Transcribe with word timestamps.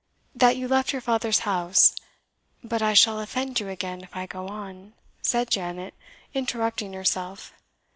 "That 0.33 0.57
you 0.57 0.67
left 0.67 0.91
your 0.91 0.99
father's 1.01 1.37
house 1.45 1.93
but 2.63 2.81
I 2.81 2.95
shall 2.95 3.19
offend 3.19 3.59
you 3.59 3.69
again 3.69 4.01
if 4.01 4.15
I 4.15 4.25
go 4.25 4.47
on," 4.47 4.93
said 5.21 5.51
Janet, 5.51 5.93
interrupting 6.33 6.93
herself. 6.93 7.53